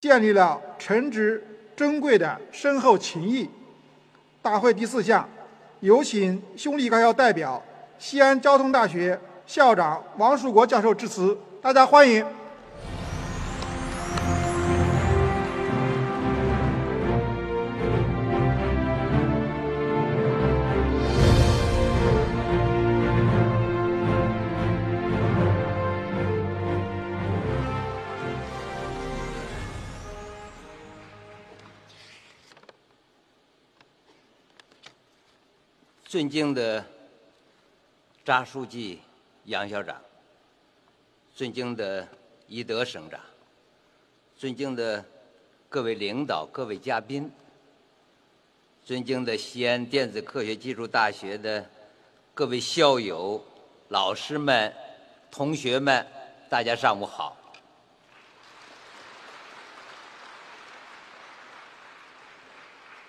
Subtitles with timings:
[0.00, 1.40] 建立了诚挚
[1.74, 3.50] 珍贵的深厚情谊。
[4.40, 5.28] 大会第四项，
[5.80, 7.60] 有请兄弟高校代表、
[7.98, 12.24] 西安交通大学校长王树国教授致辞，大家欢迎。
[36.08, 36.82] 尊敬的
[38.24, 39.02] 扎书记、
[39.44, 40.00] 杨校长，
[41.34, 42.08] 尊敬的
[42.46, 43.20] 一德省长，
[44.34, 45.04] 尊敬的
[45.68, 47.30] 各位领导、各位嘉宾，
[48.82, 51.68] 尊敬的西安电子科学技术大学的
[52.32, 53.44] 各位校友、
[53.88, 54.74] 老师们、
[55.30, 56.06] 同学们，
[56.48, 57.36] 大家上午好。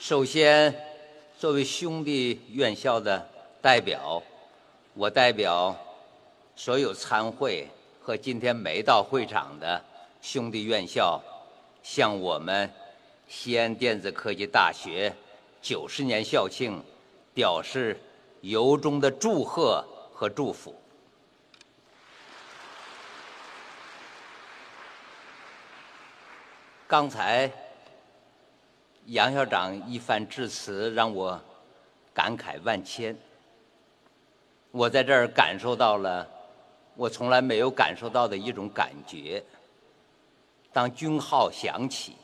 [0.00, 0.89] 首先。
[1.40, 3.26] 作为兄弟院校的
[3.62, 4.22] 代表，
[4.92, 5.74] 我代表
[6.54, 7.66] 所有参会
[7.98, 9.82] 和今天没到会场的
[10.20, 11.18] 兄弟院校，
[11.82, 12.70] 向我们
[13.26, 15.10] 西安电子科技大学
[15.62, 16.84] 九十年校庆
[17.32, 17.98] 表示
[18.42, 20.78] 由衷的祝贺和祝福。
[26.86, 27.50] 刚才。
[29.10, 31.40] 杨校长一番致辞，让我
[32.14, 33.16] 感慨万千。
[34.70, 36.24] 我在这儿感受到了
[36.94, 39.42] 我从来没有感受到的一种感觉。
[40.72, 42.14] 当军号响起、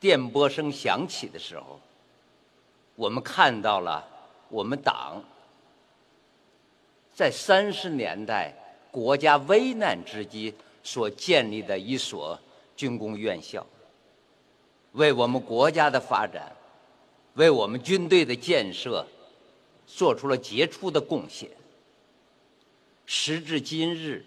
[0.00, 1.78] 电波声响起的时候，
[2.96, 4.04] 我们看到了
[4.48, 5.22] 我们党
[7.14, 8.52] 在三十年代
[8.90, 12.36] 国家危难之际所建立的一所
[12.74, 13.64] 军工院校。
[14.92, 16.54] 为我们国家的发展，
[17.34, 19.06] 为我们军队的建设，
[19.86, 21.48] 做出了杰出的贡献。
[23.06, 24.24] 时至今日，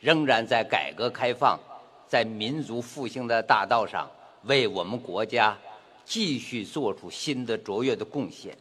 [0.00, 1.60] 仍然在改革开放、
[2.08, 4.10] 在民族复兴的大道上，
[4.44, 5.56] 为我们国家
[6.04, 8.56] 继续做出新的卓越的贡献。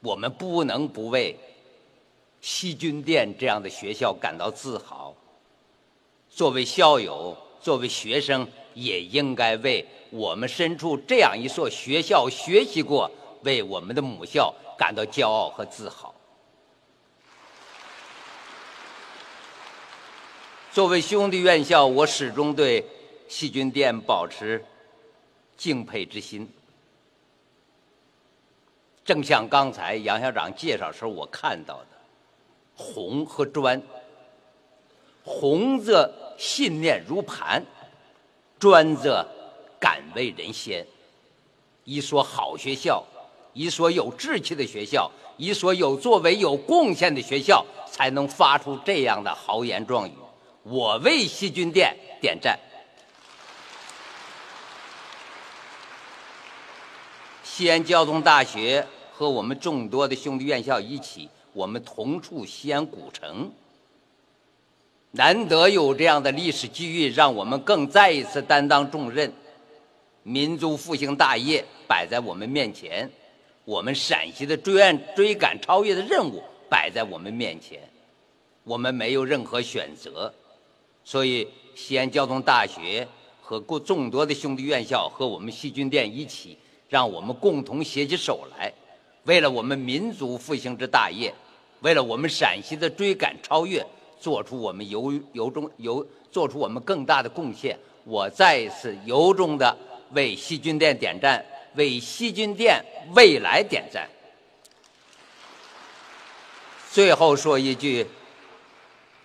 [0.00, 1.38] 我们不能不为
[2.40, 5.14] 西军电这样的学校感到自豪。
[6.30, 8.48] 作为校友，作为学生。
[8.74, 13.10] 也应该为我们身处这样一所学校学习过，
[13.42, 16.14] 为我们的母校感到骄傲和自豪。
[20.72, 22.84] 作为兄弟院校，我始终对
[23.28, 24.64] 细菌店保持
[25.56, 26.48] 敬佩之心。
[29.04, 31.88] 正像刚才杨校长介绍时候我看到的，
[32.74, 33.80] 红和砖，
[35.22, 37.64] 红字信念如磐。
[38.64, 39.22] 专则
[39.78, 40.86] 敢为人先，
[41.84, 43.04] 一所好学校，
[43.52, 50.12] 一所有志气的学校，一所有作为、有贡献的学校，才能发出这样的豪言壮语。
[50.62, 52.58] 我为西军店点赞。
[57.42, 63.52] 西安交通大学和我们众多的兄弟院校一起，我们同处西安古城。
[65.16, 69.32] 难得有这样的历史机遇，让我们更再一次担当重任。
[70.24, 73.08] 民族复兴大业摆在我们面前，
[73.64, 77.78] 我们陕西的追案、追赶、超越的任务摆在我们面前，
[78.64, 80.34] 我们没有任何选择。
[81.04, 81.46] 所以，
[81.76, 83.06] 西安交通大学
[83.40, 86.58] 和过众多的兄弟院校和我们西军店一起，
[86.88, 88.72] 让我们共同携起手来，
[89.26, 91.32] 为了我们民族复兴之大业，
[91.82, 93.86] 为了我们陕西的追赶、超越。
[94.20, 99.76] 做出我们由由衷由做出我们更大的贡献，我再一次由衷的
[100.12, 101.44] 为西军店点赞，
[101.74, 102.82] 为西军店
[103.14, 104.08] 未来点赞。
[106.90, 108.06] 最后说一句，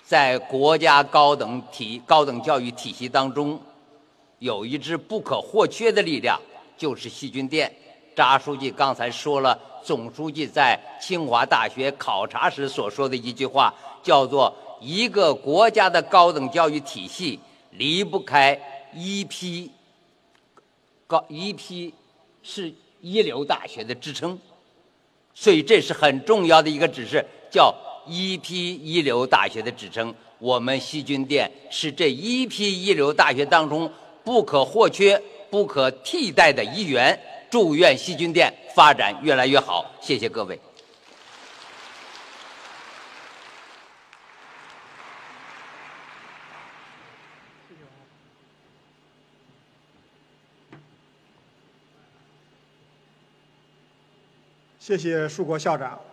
[0.03, 3.59] 在国家高等体高等教育体系当中，
[4.39, 6.39] 有一支不可或缺的力量，
[6.77, 7.74] 就是细菌店。
[8.15, 14.53] 扎书记刚才说了，总书记在清华大学考察时所说的一句话，叫做。
[14.80, 17.40] 一个国家的高等教育体系
[17.72, 18.60] 离不开
[18.94, 19.72] 一批
[21.08, 21.94] 高一批
[22.44, 24.38] 是一流大学的支撑，
[25.34, 27.74] 所以这是很重要的一个指示，叫
[28.08, 30.14] 一批一流大学的支撑。
[30.38, 33.92] 我们西军店是这一批一流大学当中
[34.24, 37.20] 不可或缺、不可替代的一员。
[37.50, 40.60] 祝愿西军店发展越来越好，谢谢各位。
[54.89, 56.08] 谢谢树国校长。